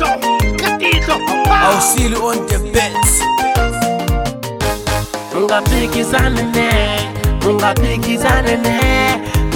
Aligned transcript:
katitlo 0.00 0.56
katitlo 0.58 1.14
awusili 1.62 2.16
on 2.16 2.38
the 2.50 2.58
bets 2.72 3.12
ungaphikisane 5.36 6.42
ne 6.54 6.70
ungaphikisane 7.48 8.54
ne 8.64 8.80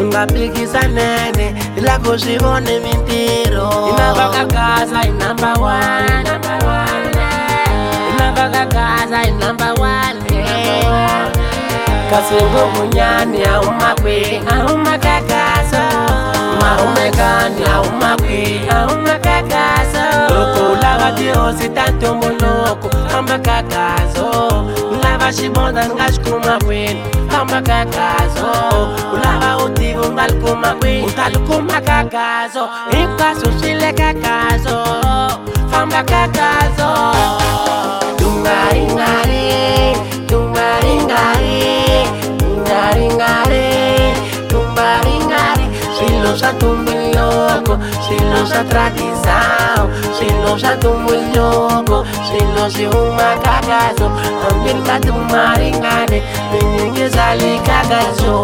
ungaphikisane 0.00 1.06
ne 1.36 1.54
lako 1.86 2.16
zwivone 2.22 2.74
mintirho 2.84 3.70
inamba 3.94 4.26
ka 4.36 4.44
gaza 4.54 4.98
hi 5.04 5.08
number 5.22 5.54
one 5.60 6.28
inamba 8.14 8.48
ka 8.54 8.64
gaza 8.74 9.18
hi 9.24 9.30
number 9.42 9.74
one 9.80 10.18
kasengo 12.10 12.62
munyani 12.76 13.42
a 13.52 13.60
umakwi 13.60 14.20
a 14.52 14.68
huma 14.68 14.98
ka 15.04 15.16
gaza 15.30 15.82
marumekani 16.60 17.64
a 17.64 17.76
umakwi 17.88 18.40
a 18.76 18.86
huma 18.86 19.16
ka 19.26 19.36
gaza 19.52 20.07
badiosi 21.08 21.68
tanto 21.70 22.14
moloko 22.14 22.88
um 22.88 23.16
ambakakazo 23.18 24.26
ulava 24.92 25.28
xivondza 25.36 25.82
nga 25.96 26.06
xi 26.14 26.18
kuma 26.26 26.54
kwini 26.66 27.00
ambakakazo 27.40 28.48
ulava 29.14 29.50
u 29.64 29.68
tivi 29.76 29.98
u 29.98 30.06
um 30.06 30.12
nga 30.16 30.24
li 30.30 30.34
kuma 30.44 30.70
kwini 30.80 31.02
u 31.02 31.06
um 31.08 31.12
ta 31.16 31.24
li 31.32 31.38
kuma 31.48 31.78
kakazo 31.88 32.62
hinkwaswo 32.92 33.48
swi 33.60 33.72
le 33.80 33.90
kakazo 34.00 34.78
famba 35.70 36.00
kakazo 36.12 36.88
tungaringari 38.18 39.42
tungaringari 40.26 41.58
se 44.10 44.42
tungaringari 44.48 45.66
swilo 45.96 46.32
swa 46.40 46.52
tumbuluko 46.60 47.74
swilo 48.04 48.40
swa 48.50 48.62
tradisao 48.70 49.84
swilo 50.18 50.37
zvatu 50.56 50.88
munyongo 51.04 52.06
zvino 52.26 52.64
zviuma 52.72 53.28
kakazo 53.44 54.08
ambiri 54.48 54.80
matumaringane 54.88 56.18
nenyenge 56.52 57.08
zvalikakazo 57.12 58.36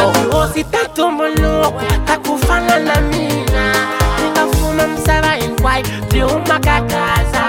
atiosi 0.00 0.64
tatombonoko 0.64 1.80
takufanana 2.04 3.00
mina 3.00 3.64
ingafuma 4.26 4.86
musava 4.86 5.30
hinkwai 5.40 5.82
tiuma 6.10 6.56
kakaza 6.66 7.42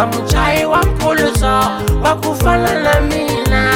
amuchai 0.00 0.64
wa 0.64 0.78
mpuluzo 0.82 1.54
wakufanana 2.04 3.00
mina 3.00 3.72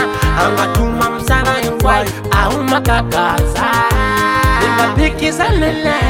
angatuma 0.46 1.10
musava 1.10 1.52
hinkwai 1.62 2.06
auma 2.44 2.80
kakaza 2.80 3.70
ingapikizanene 4.66 6.00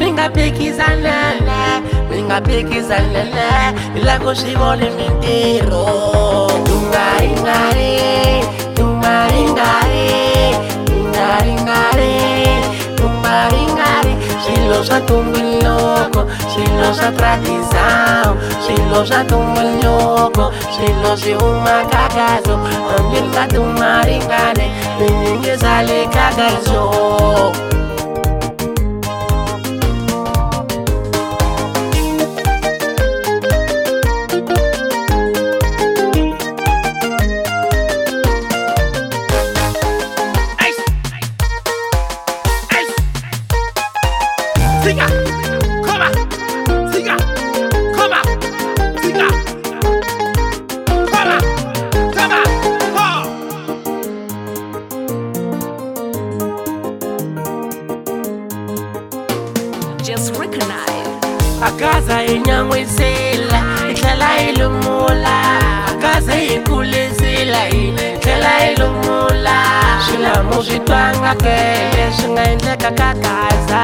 ingapikizanene 0.00 1.63
nga 2.34 2.42
pikisanene 2.50 3.46
ila 3.98 4.14
ku 4.22 4.30
swi 4.38 4.58
voni 4.60 4.88
mintirho 4.98 5.82
tungaringari 6.66 7.94
tungaringari 8.76 10.06
tungaringari 10.88 12.12
tungaringari 12.98 14.12
swilo 14.42 14.78
swa 14.86 14.98
tumbuloko 15.08 16.20
swilo 16.50 16.88
swa 16.98 17.08
tradisao 17.18 18.32
swilo 18.66 18.98
swa 19.08 19.20
tumbuloko 19.30 20.44
swilo 20.74 21.10
swi 21.20 21.32
humakakazo 21.38 22.56
hambi 22.90 23.20
nga 23.30 23.44
tumaringane 23.54 24.66
mininge 24.98 25.54
sale 25.62 25.98
kakazo 26.14 26.82
just 60.16 60.36
recognize. 60.36 61.04
Akaza 61.68 62.18
inyangwe 62.34 62.80
zela, 62.96 63.60
itlala 63.90 64.30
ilumula. 64.48 65.36
Akaza 65.92 66.34
ikule 66.54 67.02
zela, 67.20 67.62
itlala 67.68 68.52
ilumula. 68.70 69.56
Shila 70.06 70.42
mojitwanga 70.42 71.34
kele, 71.42 72.04
shunga 72.16 72.52
indleka 72.52 72.90
kakaza. 72.90 73.82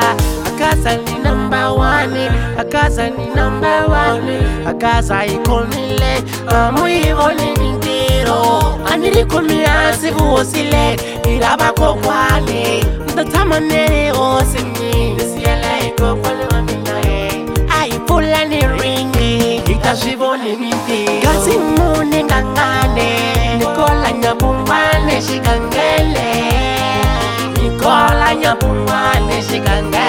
Akaza 0.48 0.90
ni 1.04 1.14
number 1.26 1.64
one, 1.76 2.22
akaza 2.60 3.04
ni 3.16 3.24
number 3.40 3.82
one. 4.02 4.32
Akaza 4.70 5.26
ikomile, 5.26 6.12
amu 6.56 6.88
ivoni 6.88 7.48
nintiro. 7.60 8.38
Aniri 8.92 9.24
kumi 9.24 9.58
asivu 9.64 10.34
osile, 10.34 10.96
ilaba 11.34 11.72
kokwane. 11.72 12.84
Mtatama 13.08 13.60
nere 13.60 14.10
osimile. 14.12 14.99
fulani 18.08 18.60
ringi 18.80 19.56
ikazvivone 19.72 20.56
miti 20.56 21.04
ngazimune 21.20 22.24
ngangane 22.24 23.10
nikola 23.58 24.10
nyabumbane 24.18 25.14
xikangele 25.26 26.28
nikola 27.62 28.34
nyabumbane 28.40 29.36
xikangele 29.42 30.00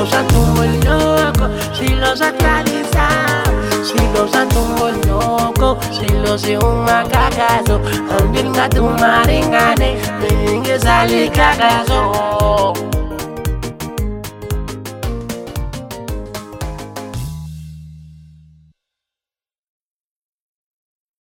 Swa 0.00 0.22
ntumbuluko, 0.24 1.44
swilo 1.76 2.10
swa 2.18 2.30
tsalisa 2.36 3.06
swilo 3.86 4.24
swa 4.30 4.42
ntumbuloko 4.46 5.68
swilo 5.94 6.32
swi 6.42 6.54
humaka 6.60 7.22
kaso 7.38 7.74
hambi 8.10 8.38
ringa 8.42 8.66
tumaringane 8.74 9.90
ni 10.20 10.28
yingisali 10.50 11.20
kaka 11.36 11.70
swo 11.86 12.99